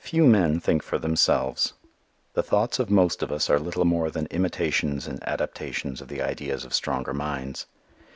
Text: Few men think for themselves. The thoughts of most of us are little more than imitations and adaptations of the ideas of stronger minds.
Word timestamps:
Few 0.00 0.26
men 0.26 0.58
think 0.58 0.82
for 0.82 0.98
themselves. 0.98 1.74
The 2.34 2.42
thoughts 2.42 2.80
of 2.80 2.90
most 2.90 3.22
of 3.22 3.30
us 3.30 3.48
are 3.48 3.60
little 3.60 3.84
more 3.84 4.10
than 4.10 4.26
imitations 4.32 5.06
and 5.06 5.22
adaptations 5.28 6.00
of 6.00 6.08
the 6.08 6.20
ideas 6.20 6.64
of 6.64 6.74
stronger 6.74 7.14
minds. 7.14 7.66